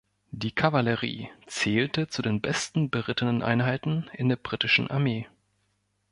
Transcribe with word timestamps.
Die 0.31 0.49
Kavallerie 0.51 1.29
zählte 1.45 2.07
zu 2.07 2.23
den 2.23 2.41
besten 2.41 2.89
berittenen 2.89 3.43
Einheiten 3.43 4.09
in 4.13 4.29
der 4.29 4.35
britischen 4.35 4.89
Armee. 4.89 5.27